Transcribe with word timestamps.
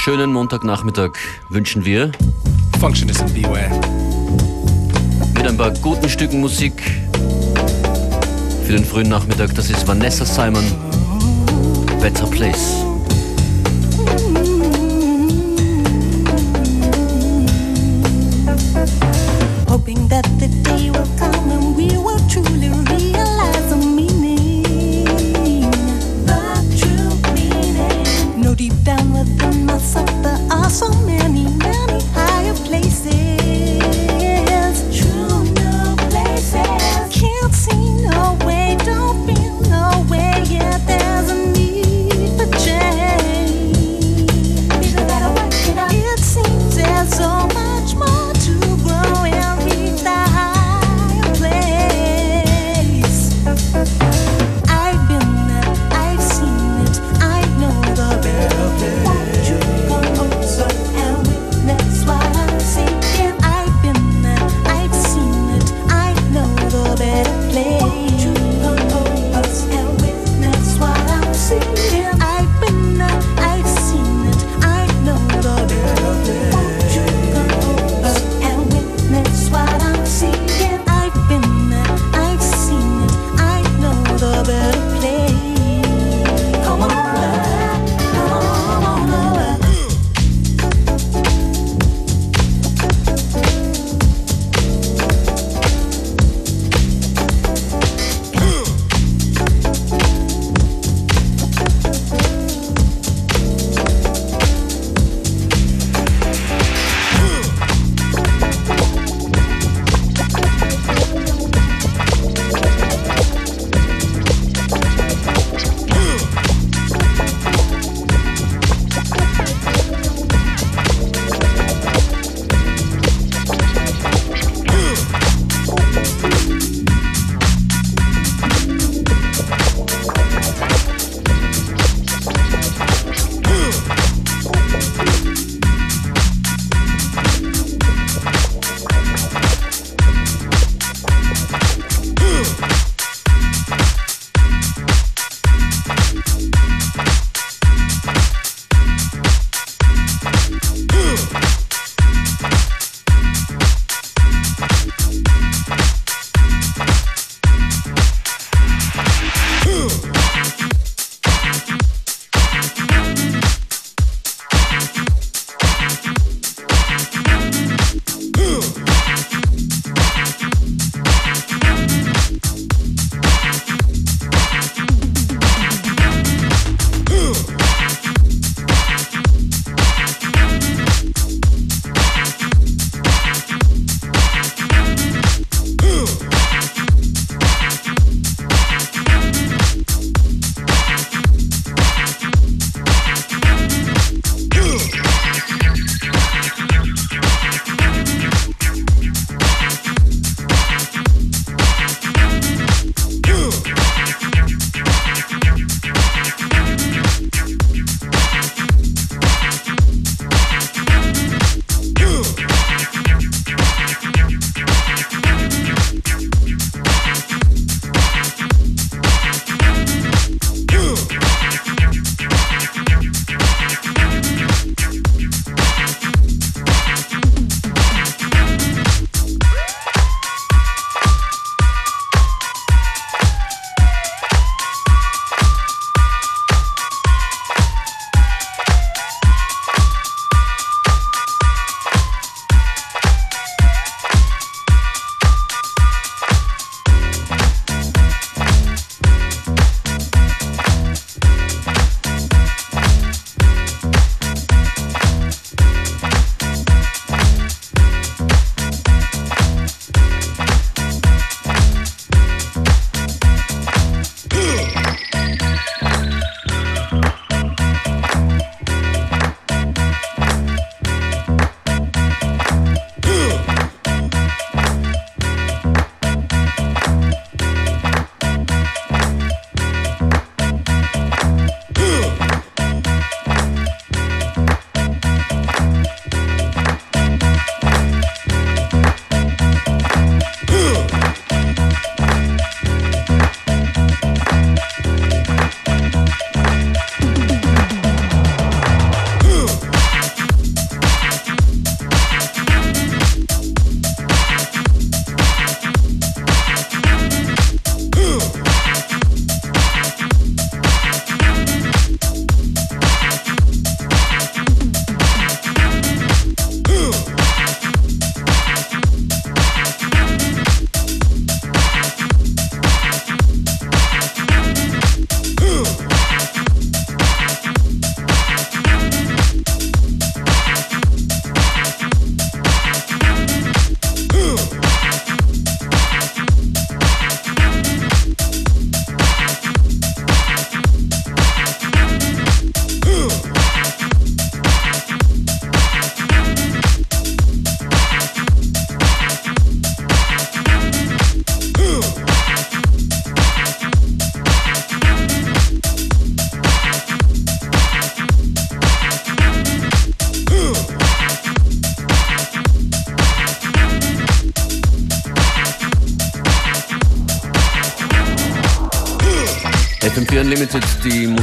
schönen 0.00 0.32
Montagnachmittag 0.32 1.10
wünschen 1.50 1.84
wir. 1.84 2.10
Functionist 2.80 3.22
beware. 3.34 3.70
Mit 5.34 5.46
ein 5.46 5.58
paar 5.58 5.72
guten 5.82 6.08
Stücken 6.08 6.40
Musik 6.40 6.72
für 8.64 8.72
den 8.72 8.84
frühen 8.84 9.10
Nachmittag. 9.10 9.54
Das 9.54 9.68
ist 9.68 9.86
Vanessa 9.86 10.24
Simon, 10.24 10.64
Better 12.00 12.26
Place. 12.28 12.89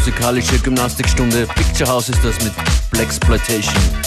Musikalische 0.08 0.58
Gymnastikstunde. 0.60 1.46
Picture 1.48 1.90
House 1.90 2.08
ist 2.08 2.24
das 2.24 2.42
mit 2.42 2.54
Black 2.92 3.08
Exploitation. 3.08 4.07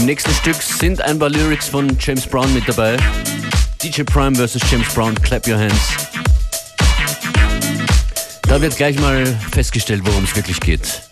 Nächsten 0.00 0.32
Stück 0.32 0.56
sind 0.62 1.02
ein 1.02 1.18
paar 1.18 1.28
Lyrics 1.28 1.68
von 1.68 1.96
James 2.00 2.26
Brown 2.26 2.52
mit 2.54 2.66
dabei. 2.66 2.96
DJ 3.82 4.04
Prime 4.04 4.34
vs. 4.34 4.60
James 4.70 4.88
Brown, 4.94 5.14
Clap 5.14 5.46
Your 5.46 5.58
Hands. 5.58 5.74
Da 8.48 8.60
wird 8.62 8.74
gleich 8.76 8.98
mal 8.98 9.26
festgestellt, 9.52 10.00
worum 10.04 10.24
es 10.24 10.34
wirklich 10.34 10.60
geht. 10.60 11.02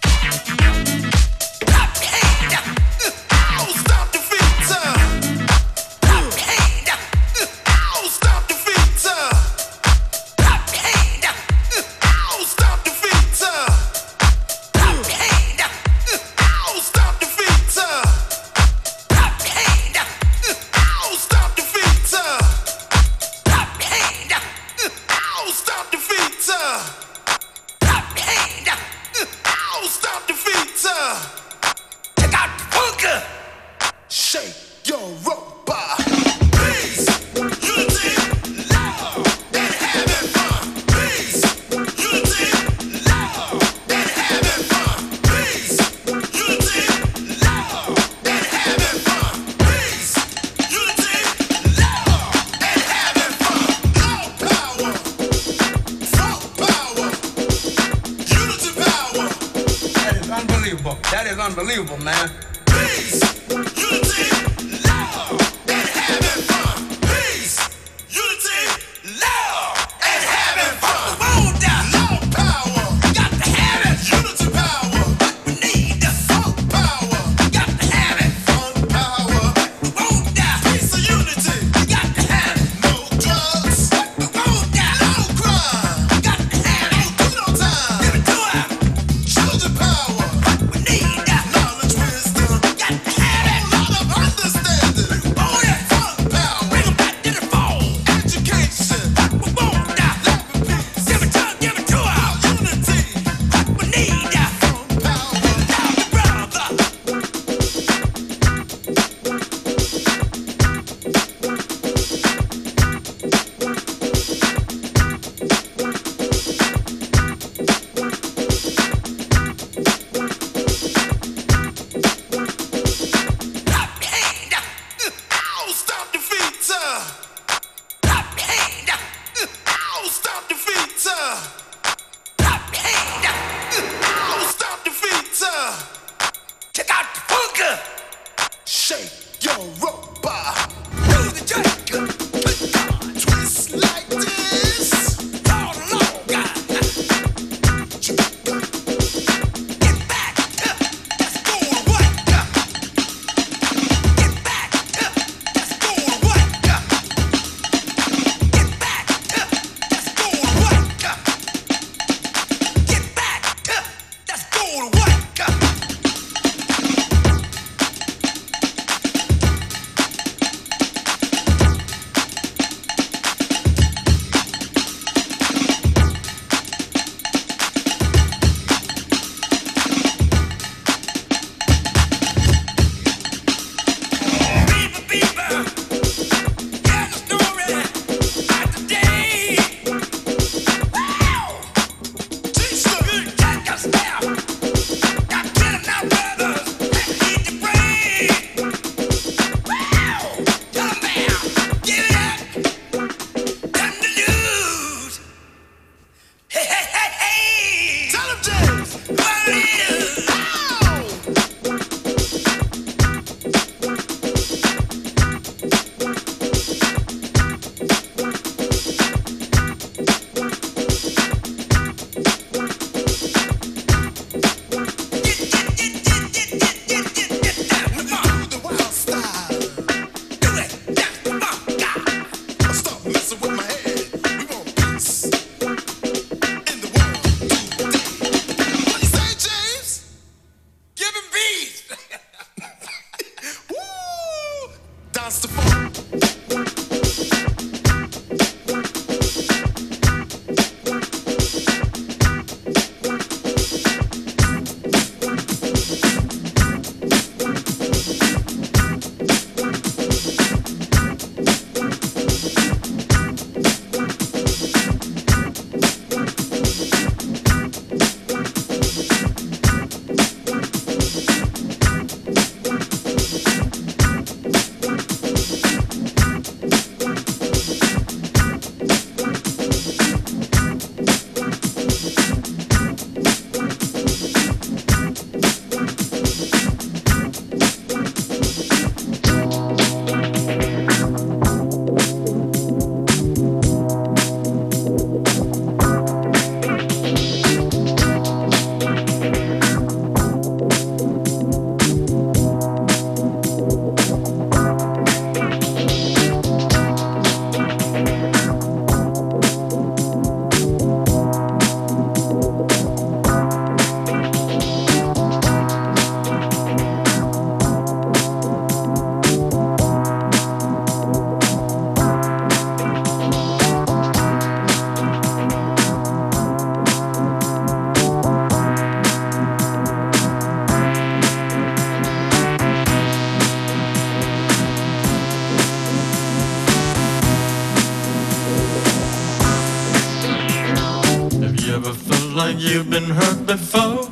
Before? 343.57 344.07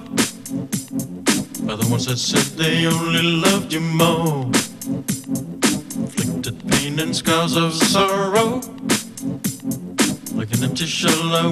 By 1.65 1.77
the 1.77 1.87
ones 1.89 2.07
that 2.07 2.19
said 2.19 2.59
they 2.59 2.87
only 2.87 3.23
loved 3.23 3.73
you 3.73 3.79
more. 3.79 4.47
Inflicted 6.03 6.69
pain 6.69 6.99
and 6.99 7.15
scars 7.15 7.57
of 7.57 7.73
sorrow. 7.73 8.61
Like 10.35 10.53
an 10.55 10.65
empty 10.65 10.87
shell 10.87 11.37
I 11.37 11.47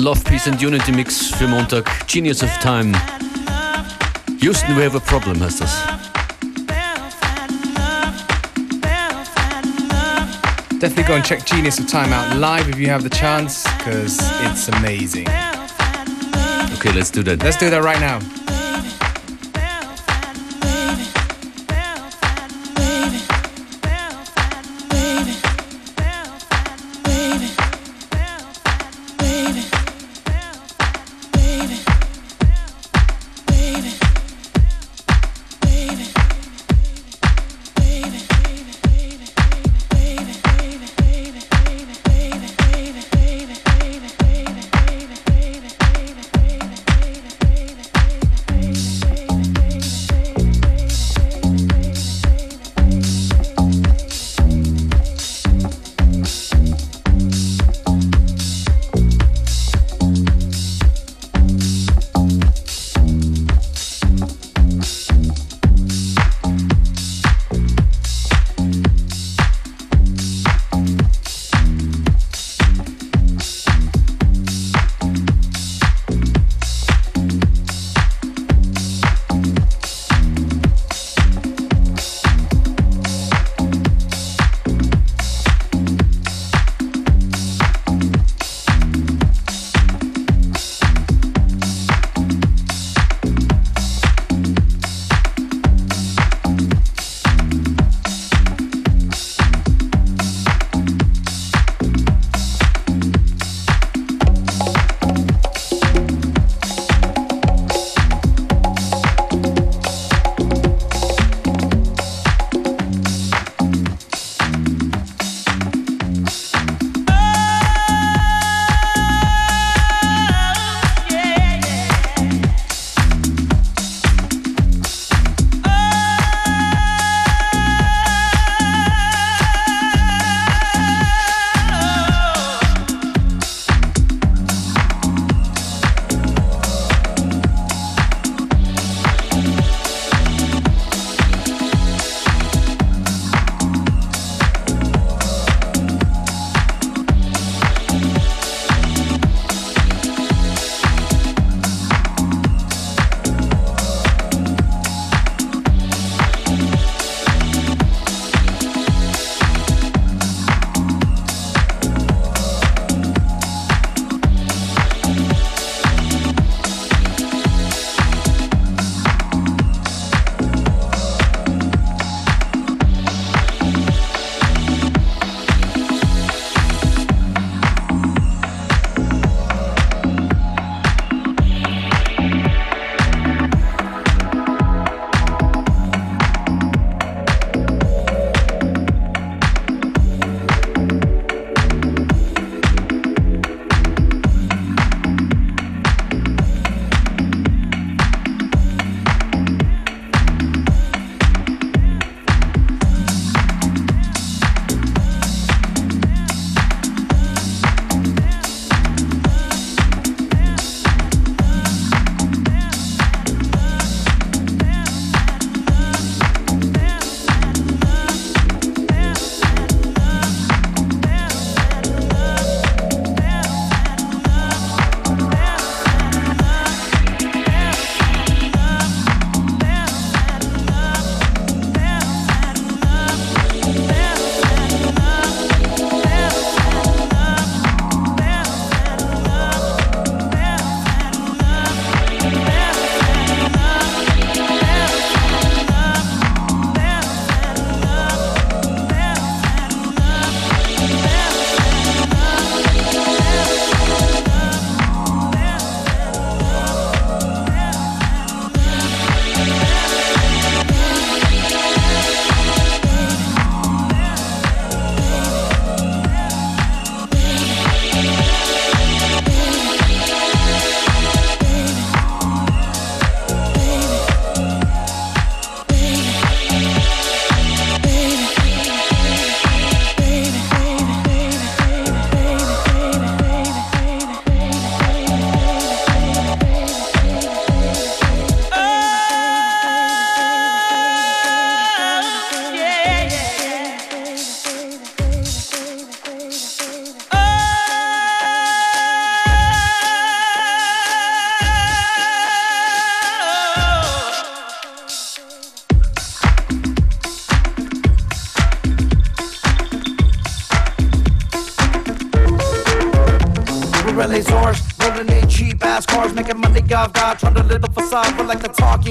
Love, 0.00 0.24
Peace 0.24 0.46
and 0.46 0.58
Unity 0.62 0.92
Mix 0.92 1.26
für 1.26 1.46
Montag. 1.46 1.84
Genius 2.06 2.42
of 2.42 2.50
Time. 2.60 2.94
Houston, 4.40 4.74
we 4.74 4.82
have 4.82 4.96
a 4.96 5.00
problem 5.00 5.38
heißt 5.42 5.60
das. 5.60 5.76
Definitely 10.78 11.04
go 11.04 11.14
and 11.16 11.24
check 11.24 11.44
Genius 11.44 11.78
of 11.78 11.86
Time 11.86 12.14
out 12.14 12.34
live 12.38 12.66
if 12.70 12.78
you 12.78 12.88
have 12.88 13.02
the 13.02 13.10
chance, 13.10 13.64
because 13.76 14.18
it's 14.46 14.68
amazing. 14.68 15.28
Okay, 16.78 16.92
let's 16.94 17.10
do 17.10 17.22
that. 17.24 17.42
Let's 17.42 17.58
do 17.58 17.68
that 17.68 17.82
right 17.82 18.00
now. 18.00 18.20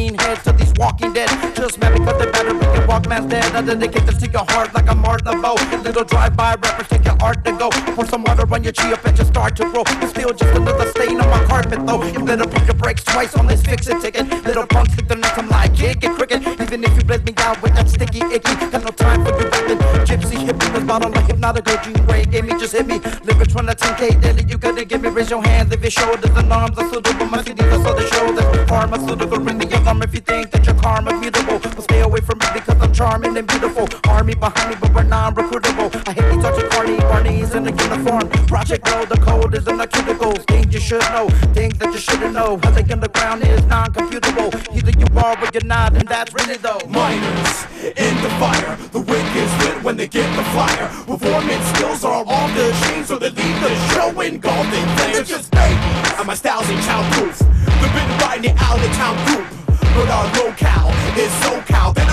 Like 0.07 0.21
heads 0.21 0.43
to 0.43 0.53
these 0.53 0.73
walking 0.77 1.13
dead. 1.13 1.29
Just 1.55 1.79
mad 1.79 1.93
because 1.93 2.17
they 2.19 2.31
better 2.31 2.53
make 2.53 2.87
walk 2.87 3.07
man's 3.07 3.25
dead. 3.27 3.43
I 3.55 3.61
dedicate 3.61 4.05
this 4.05 4.17
to 4.17 4.29
your 4.29 4.45
heart 4.49 4.73
like 4.73 4.89
I'm 4.89 4.99
Martin 4.99 5.41
Bow. 5.41 5.55
Little 5.83 6.03
drive-by 6.03 6.55
rappers 6.55 6.87
take 6.87 7.05
your 7.05 7.17
art 7.21 7.43
to 7.45 7.51
go. 7.51 7.69
Pour 7.95 8.05
some 8.05 8.23
water 8.23 8.45
on 8.53 8.63
your 8.63 8.73
chi 8.73 8.91
and 9.05 9.15
just 9.15 9.29
start 9.29 9.55
to 9.57 9.63
grow. 9.71 9.83
It's 10.01 10.11
still 10.11 10.33
just 10.33 10.55
another 10.55 10.89
carpet 11.61 11.85
though. 11.85 12.25
Better 12.25 12.47
put 12.47 12.65
your 12.65 12.75
brakes 12.75 13.03
twice 13.03 13.35
on 13.35 13.47
this 13.47 13.61
fix 13.61 13.87
it 13.87 14.01
ticket. 14.01 14.27
Little 14.45 14.65
punk 14.67 14.91
stick 14.91 15.07
the 15.07 15.15
nuts, 15.15 15.37
I'm 15.37 15.49
like 15.49 15.75
kick 15.75 16.03
it 16.03 16.11
cricket. 16.15 16.41
Even 16.61 16.83
if 16.83 16.95
you 16.95 17.03
bless 17.03 17.23
me 17.23 17.33
out 17.37 17.61
with 17.61 17.73
that 17.75 17.89
sticky 17.89 18.21
icky, 18.35 18.53
got 18.71 18.83
no 18.83 18.91
time 18.91 19.25
for 19.25 19.31
you 19.31 19.47
rapping. 19.49 19.77
Gypsy 20.07 20.37
this 20.47 20.83
bottle 20.83 21.11
like 21.11 21.27
hypnotic. 21.27 21.65
G 21.83 21.93
Ray 22.07 22.25
gave 22.25 22.45
me 22.45 22.51
just 22.59 22.73
hit 22.73 22.87
me. 22.87 22.99
Lyrics 23.23 23.53
from 23.53 23.65
the 23.65 23.75
10K 23.75 24.21
daily, 24.21 24.43
you 24.47 24.57
gotta 24.57 24.85
give 24.85 25.01
me 25.01 25.09
raise 25.09 25.29
your 25.29 25.43
hands 25.43 25.71
if 25.73 25.81
your 25.81 25.91
shoulders 25.91 26.31
and 26.35 26.51
arms 26.51 26.77
are 26.77 26.89
suitable. 26.89 27.25
My 27.25 27.41
CDs 27.43 27.71
are 27.71 27.83
so 27.83 27.93
the 27.95 28.07
show. 28.07 28.19
shoulders. 28.19 28.69
Pharmaceutical, 28.69 29.39
ring 29.39 29.57
the 29.57 29.79
alarm 29.79 30.01
if 30.03 30.13
you 30.13 30.21
think 30.21 30.51
that 30.51 30.65
your 30.65 30.75
karma 30.75 31.13
mutable. 31.19 31.59
But 31.59 31.83
stay 31.83 32.01
away 32.01 32.21
from 32.21 32.39
me 32.39 32.47
because 32.53 32.68
charming 32.99 33.37
and 33.37 33.47
beautiful. 33.47 33.87
Army 34.09 34.35
behind 34.35 34.71
me, 34.71 34.75
but 34.81 34.93
we're 34.93 35.03
non-recruitable. 35.03 35.89
I 36.05 36.11
hate 36.11 36.35
you 36.35 36.41
touching 36.41 36.69
Carney, 36.69 36.97
Barney's 36.97 37.55
in 37.55 37.63
the 37.63 37.71
uniform. 37.71 38.27
Project 38.45 38.85
Low, 38.91 39.05
the 39.05 39.15
code 39.15 39.55
is 39.55 39.65
in 39.69 39.77
the 39.77 39.87
cuticles. 39.87 40.45
Things 40.47 40.73
you 40.73 40.81
should 40.81 41.07
know, 41.15 41.29
things 41.55 41.79
that 41.79 41.93
you 41.93 41.97
shouldn't 41.97 42.33
know. 42.33 42.57
They 42.75 42.83
underground 42.91 43.43
is 43.43 43.63
non-computable. 43.67 44.51
Either 44.75 44.91
you 44.99 45.07
are 45.17 45.37
or 45.39 45.49
you're 45.53 45.63
not, 45.63 45.95
and 45.95 46.05
that's 46.09 46.33
really 46.33 46.57
though. 46.57 46.81
Miners 46.89 47.55
in 48.03 48.15
the 48.19 48.31
fire, 48.35 48.75
the 48.91 48.99
wind 48.99 49.27
gets 49.33 49.53
lit 49.63 49.81
when 49.81 49.95
they 49.95 50.09
get 50.09 50.27
the 50.35 50.43
flyer. 50.51 50.87
Performance 51.07 51.65
skills 51.71 52.03
are 52.03 52.25
off 52.27 52.49
the 52.53 52.67
chain, 52.83 53.05
so 53.05 53.17
they 53.17 53.29
leave 53.29 53.59
the 53.63 53.73
show 53.93 54.09
engulfing 54.19 54.87
flames. 54.99 55.15
They're 55.15 55.23
just 55.23 55.51
babies, 55.51 56.19
and 56.19 56.27
my 56.27 56.35
style's 56.35 56.69
ain't 56.69 56.81
childproof. 56.81 57.39
They've 57.79 57.95
been 57.95 58.11
riding 58.19 58.51
it 58.51 58.57
out 58.59 58.77
of 58.77 58.91
town 58.99 59.15
group. 59.25 59.47
But 59.95 60.07
our 60.09 60.27
locale 60.35 60.91
is. 61.17 61.31
They 61.39 61.49
don't 61.49 61.65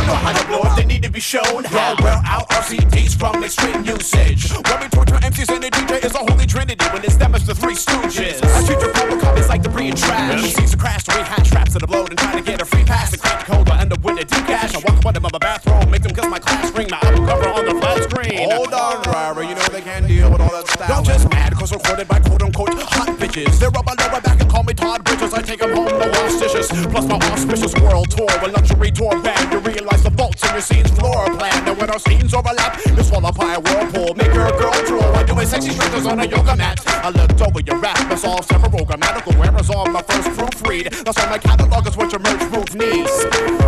know 0.06 0.14
how 0.14 0.32
to 0.32 0.46
blow 0.46 0.62
it, 0.62 0.76
they 0.76 0.84
need 0.86 1.02
to 1.02 1.10
be 1.10 1.20
shown 1.20 1.64
how. 1.64 1.96
Well, 2.00 2.22
out 2.24 2.48
RCDs 2.50 3.18
from 3.18 3.42
extreme 3.42 3.84
usage. 3.84 4.52
We 4.52 4.88
torture 4.88 5.18
MCs 5.18 5.52
and 5.52 5.62
the 5.64 5.70
DJ 5.70 6.04
is 6.04 6.14
a 6.14 6.18
holy 6.18 6.46
trinity. 6.46 6.84
When 6.92 7.04
it's 7.04 7.16
them, 7.16 7.32
the 7.32 7.54
three 7.54 7.74
stooges. 7.74 8.40
I 8.42 8.66
treat 8.66 8.80
your 8.80 8.94
phone 8.94 9.18
it's 9.36 9.48
like 9.48 9.62
debris 9.62 9.88
and 9.88 9.98
trash. 9.98 10.42
MCs 10.42 10.74
are 10.74 10.76
crash, 10.76 11.08
rehash 11.08 11.50
traps 11.50 11.72
to 11.72 11.78
the 11.78 11.86
bloat 11.86 12.10
and 12.10 12.18
try 12.18 12.34
to 12.34 12.42
get 12.42 12.62
a 12.62 12.64
free 12.64 12.84
pass. 12.84 13.10
The 13.10 13.18
crack 13.18 13.44
code, 13.44 13.68
I 13.68 13.80
end 13.80 13.92
up 13.92 14.02
with 14.02 14.18
a 14.18 14.24
deep 14.24 14.46
cash. 14.46 14.74
I 14.74 14.78
walk 14.78 14.98
up 14.98 15.06
on 15.06 15.14
them 15.14 15.24
of 15.24 15.34
a 15.34 15.38
bathroom, 15.38 15.90
make 15.90 16.02
them 16.02 16.14
kiss 16.14 16.26
my 16.26 16.38
class 16.38 16.70
ring. 16.72 16.88
My 16.90 16.98
album 17.02 17.26
cover 17.26 17.48
on 17.48 17.64
the 17.66 17.74
flat 17.80 18.02
screen. 18.04 18.50
Hold 18.50 18.72
on, 18.72 19.02
driver, 19.02 19.42
you 19.42 19.54
know 19.54 19.66
they 19.72 19.82
can't 19.82 20.06
deal 20.06 20.30
with 20.30 20.40
all 20.40 20.50
that 20.50 20.68
stuff. 20.68 20.88
Don't 20.88 21.04
just 21.04 21.28
mad, 21.30 21.52
cause 21.54 21.72
recorded 21.72 22.08
by 22.08 22.20
quote 22.20 22.42
unquote 22.42 22.74
hot 22.74 23.08
bitches. 23.18 23.58
They're 23.58 23.68
up 23.68 23.88
on 23.88 23.96
lower 23.96 24.20
back 24.20 24.40
and 24.40 24.50
call 24.50 24.62
me 24.62 24.74
Todd 24.74 25.05
Bridges. 25.26 25.38
I 25.38 25.42
take 25.42 25.60
them 25.60 25.74
home, 25.74 25.98
no 25.98 26.08
wash 26.08 26.40
dishes. 26.40 26.68
Plus 26.68 27.06
my 27.06 27.16
auspicious 27.16 27.74
world 27.80 28.10
tour 28.10 28.28
a 28.30 28.48
luxury 28.48 28.90
tour 28.90 29.10
band. 29.22 29.52
You 29.52 29.58
realize 29.58 30.02
the 30.02 30.10
vaults 30.10 30.42
in 30.44 30.52
your 30.52 30.60
scene's 30.60 30.90
floor 30.90 31.26
plan. 31.36 31.68
And 31.68 31.78
when 31.78 31.90
our 31.90 31.98
scenes 31.98 32.34
overlap, 32.34 32.78
you 32.86 32.92
a 32.96 33.60
whirlpool. 33.60 34.14
Make 34.14 34.34
your 34.34 34.50
girl 34.58 34.72
drool 34.86 35.02
while 35.12 35.24
doing 35.24 35.46
sexy 35.46 35.70
stretches 35.70 36.06
on 36.06 36.20
a 36.20 36.26
yoga 36.26 36.56
mat. 36.56 36.80
I 36.86 37.10
looked 37.10 37.40
over 37.40 37.60
your 37.60 37.78
rap 37.78 37.98
and 38.10 38.18
solve 38.18 38.44
several 38.44 38.84
grammatical 38.84 39.32
errors 39.42 39.70
on 39.70 39.92
my 39.92 40.02
first 40.02 40.28
proofread. 40.30 41.04
That's 41.04 41.18
why 41.18 41.30
my 41.30 41.38
catalog 41.38 41.86
is 41.86 41.96
what 41.96 42.12
your 42.12 42.20
merch 42.20 42.40
proof 42.52 42.74
needs. 42.74 43.10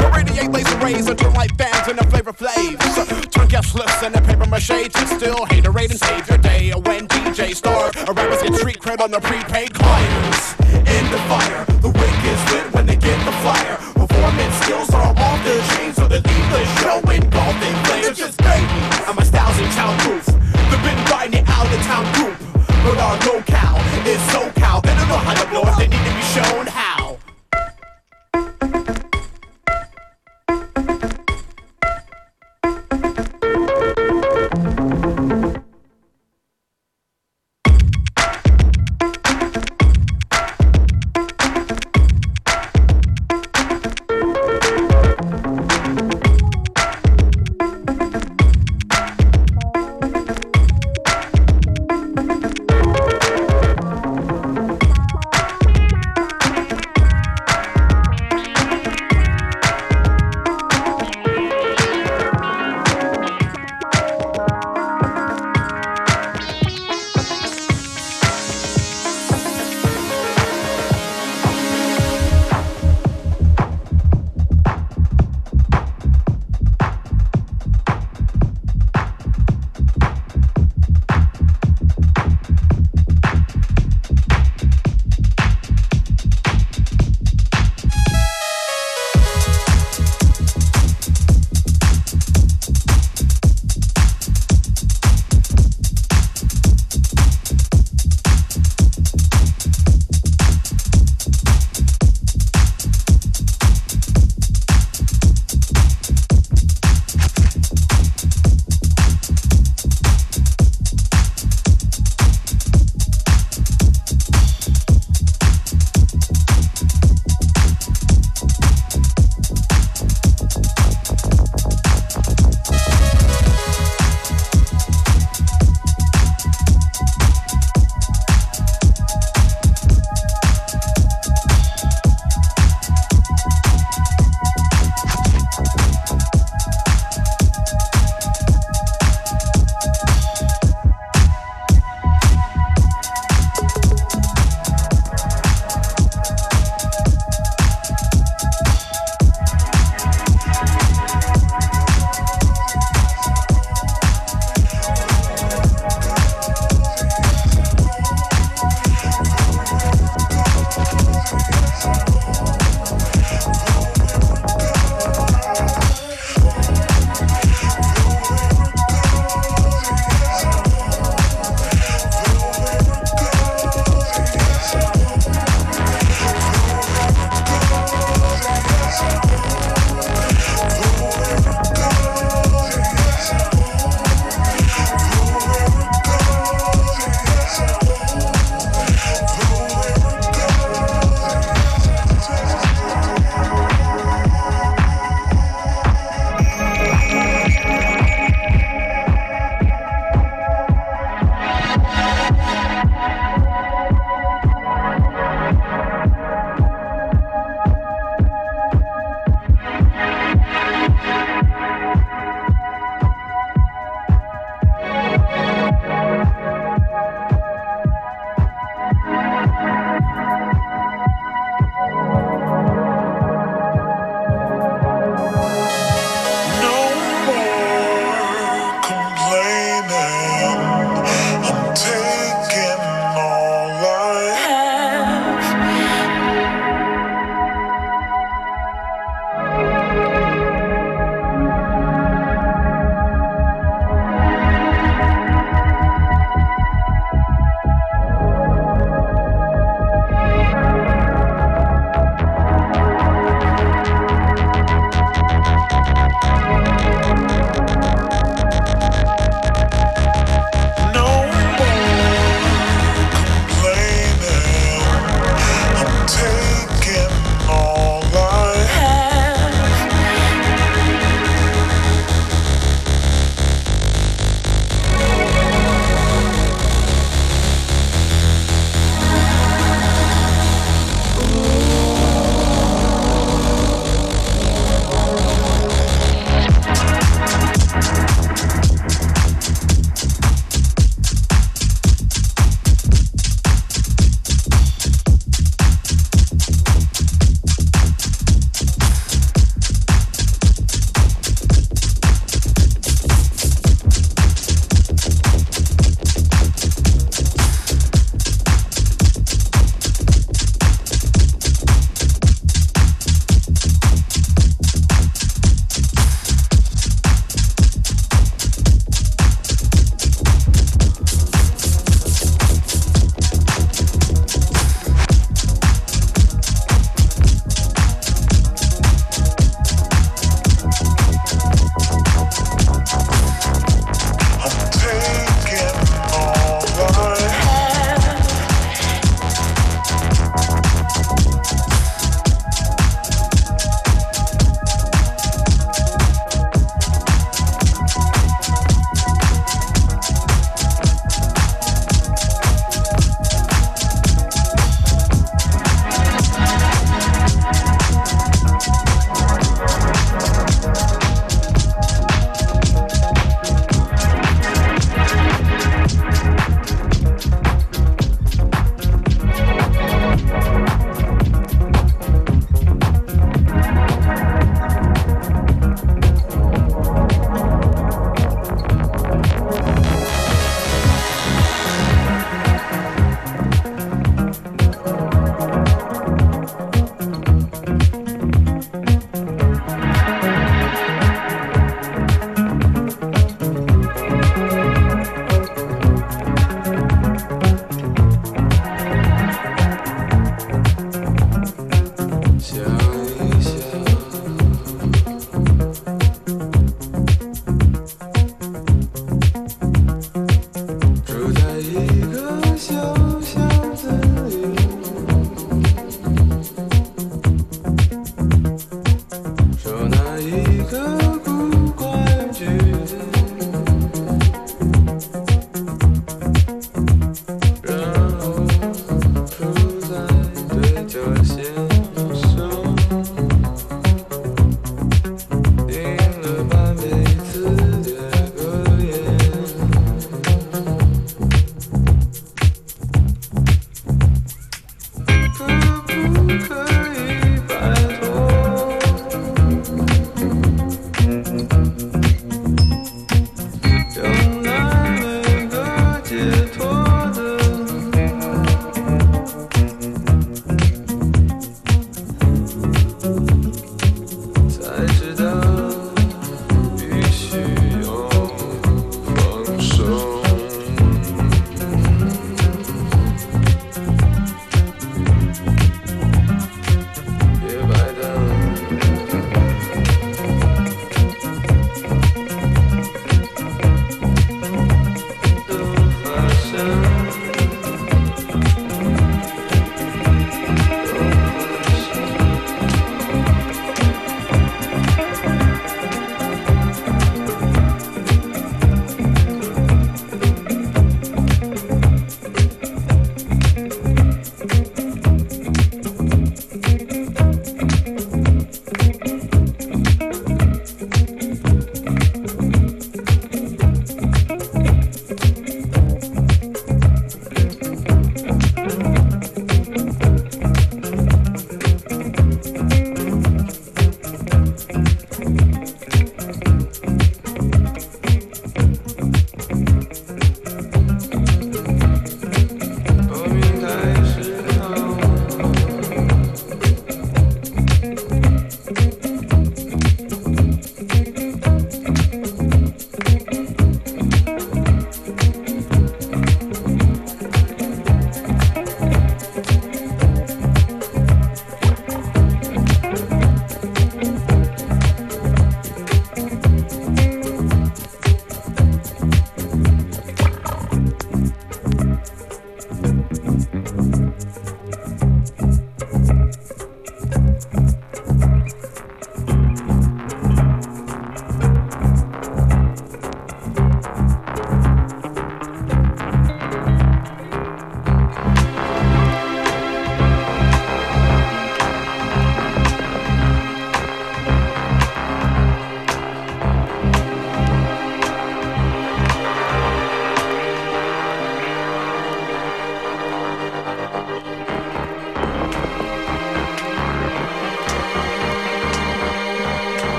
Irradiate 0.00 0.50
laser 0.50 0.78
rays 0.78 1.08
into 1.08 1.28
light 1.30 1.52
fans 1.56 1.88
and 1.88 1.98
the 1.98 2.06
flavor 2.06 2.32
flaves. 2.32 3.30
Turn 3.30 3.48
guest 3.48 3.74
lists 3.74 4.02
the 4.14 4.20
paper 4.20 4.46
mache 4.46 4.62
Still 4.62 4.76
hate 4.76 4.92
to 4.92 5.06
still 5.06 5.46
haterade 5.46 5.90
and 5.90 6.00
save 6.00 6.28
your 6.28 6.38
day. 6.38 6.72
When 6.72 7.06
DJ 7.52 7.56
start, 7.56 7.96
rappers 8.16 8.42
get 8.42 8.54
street 8.54 8.78
cred 8.78 9.00
on 9.02 9.10
the 9.10 9.20
prepaid 9.20 9.74
clients. 9.74 10.54
In 10.72 11.04
the 11.12 11.18
fire, 11.28 11.64
the 11.84 11.90
wick 11.90 12.18
is 12.24 12.52
lit 12.52 12.72
when 12.72 12.86
they 12.86 12.96
get 12.96 13.18
the 13.26 13.32
flyer. 13.44 13.76
Performance 13.92 14.54
skills 14.64 14.90
are 14.94 15.02
off 15.02 15.44
the 15.44 15.60
chain, 15.76 15.92
so 15.92 16.08
they 16.08 16.20
leave 16.20 16.48
the 16.48 16.64
show 16.80 16.98
engulfing 17.10 17.76
flames. 17.84 18.04
They're 18.08 18.14
just 18.14 18.38
babies, 18.38 19.06
and 19.06 19.16
my 19.16 19.24
style's 19.24 19.58
in 19.58 19.68
childproof. 19.76 20.24
They've 20.70 20.82
been 20.82 21.04
riding 21.12 21.44
out 21.46 21.68
of 21.68 21.82
town 21.82 22.04
group. 22.14 22.38
But 22.84 22.98
our 22.98 23.16
locale 23.20 23.61
is 23.61 23.61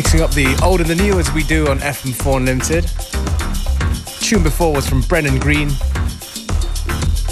Mixing 0.00 0.22
up 0.22 0.30
the 0.30 0.58
old 0.64 0.80
and 0.80 0.88
the 0.88 0.94
new 0.94 1.18
as 1.18 1.30
we 1.34 1.42
do 1.42 1.68
on 1.68 1.78
FM4 1.78 2.38
Unlimited. 2.38 2.86
Tune 4.22 4.42
before 4.42 4.72
was 4.72 4.88
from 4.88 5.02
Brennan 5.02 5.38
Green 5.38 5.68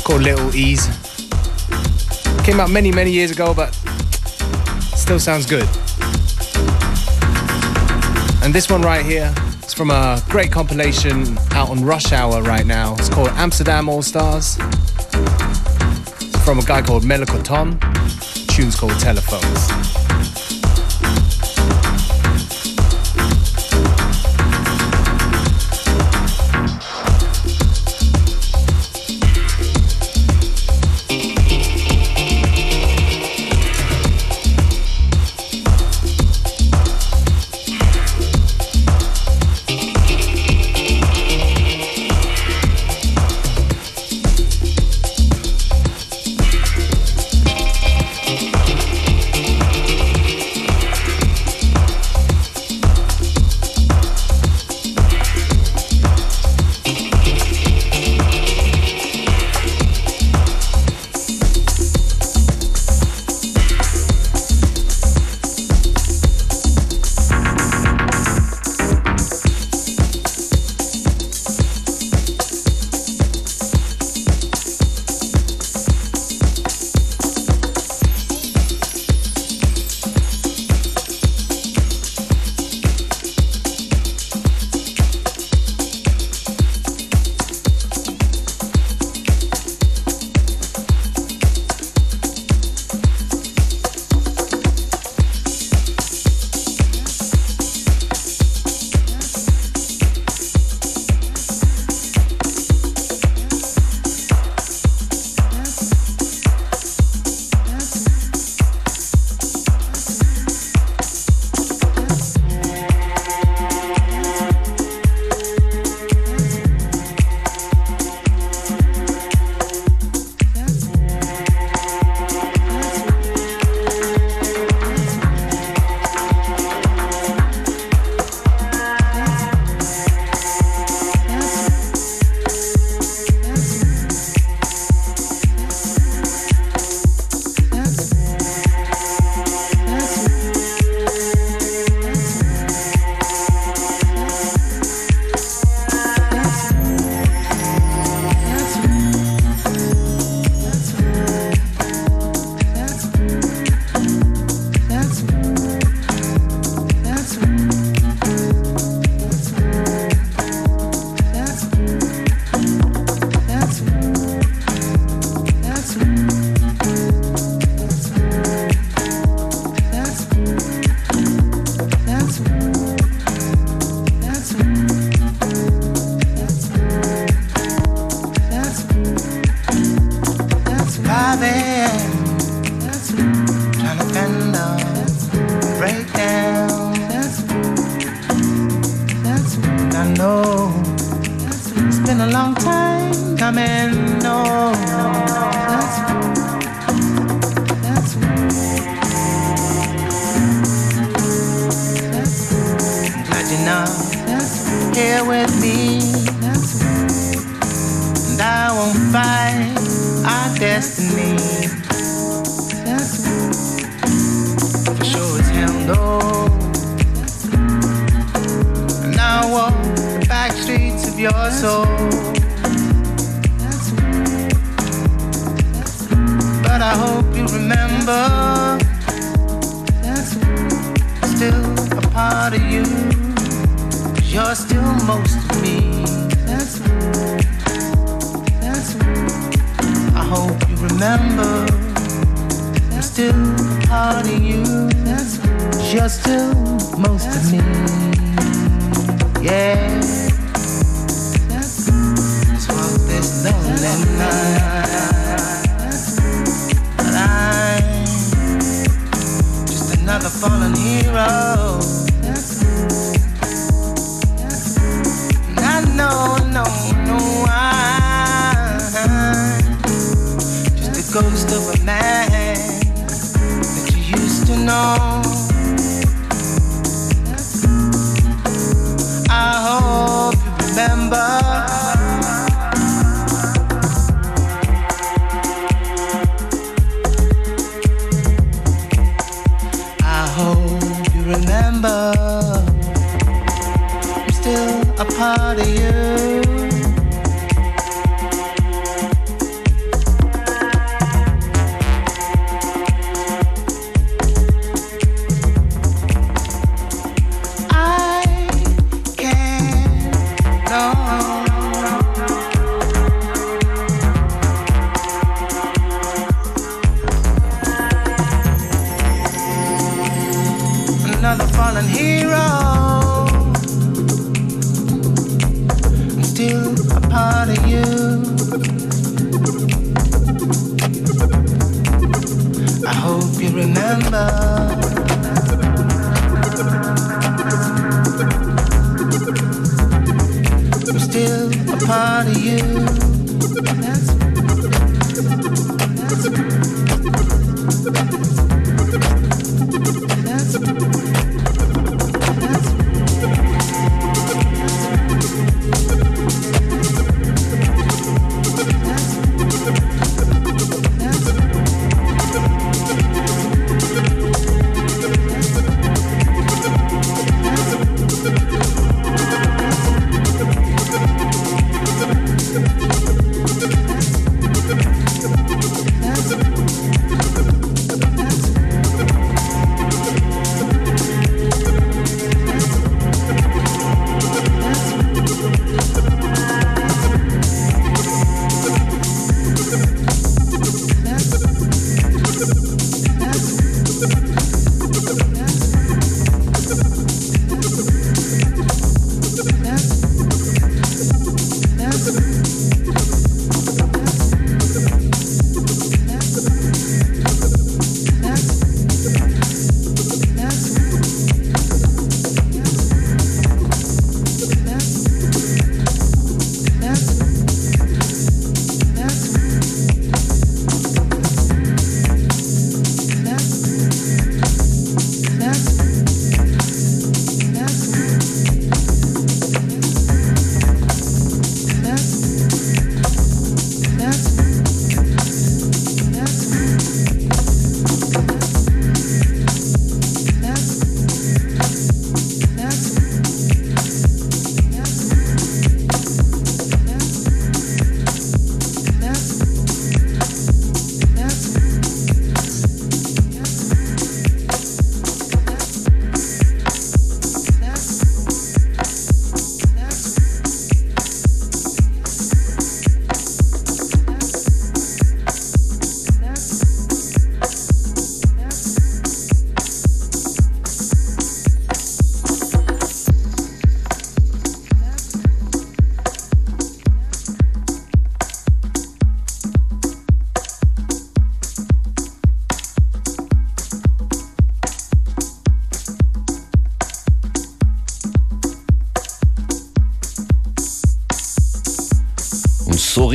called 0.04 0.20
Little 0.20 0.54
Ease. 0.54 0.86
Came 2.44 2.60
out 2.60 2.68
many, 2.68 2.92
many 2.92 3.10
years 3.10 3.30
ago, 3.30 3.54
but 3.54 3.72
still 4.94 5.18
sounds 5.18 5.46
good. 5.46 5.66
And 8.44 8.54
this 8.54 8.68
one 8.68 8.82
right 8.82 9.02
here 9.02 9.34
is 9.64 9.72
from 9.72 9.90
a 9.90 10.22
great 10.28 10.52
compilation 10.52 11.38
out 11.52 11.70
on 11.70 11.82
Rush 11.82 12.12
Hour 12.12 12.42
right 12.42 12.66
now. 12.66 12.96
It's 12.98 13.08
called 13.08 13.28
Amsterdam 13.28 13.88
All 13.88 14.02
Stars. 14.02 14.58
It's 16.20 16.44
from 16.44 16.58
a 16.58 16.64
guy 16.66 16.82
called 16.82 17.04
Melakoton. 17.04 17.80
Tune's 18.48 18.76
called 18.76 19.00
Telephones. 19.00 20.07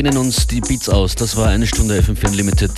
Rinnen 0.03 0.17
uns 0.17 0.47
die 0.47 0.59
Beats 0.59 0.89
aus. 0.89 1.15
Das 1.15 1.37
war 1.37 1.47
eine 1.47 1.65
Stunde 1.65 1.97
FM4 1.97 2.27
Unlimited. 2.27 2.71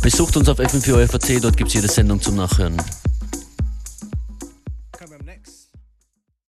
Besucht 0.00 0.36
uns 0.36 0.48
auf 0.48 0.60
FM4 0.60 1.08
FAC, 1.08 1.42
dort 1.42 1.56
gibt 1.56 1.70
es 1.70 1.74
jede 1.74 1.88
Sendung 1.88 2.20
zum 2.20 2.36
Nachhören. 2.36 2.76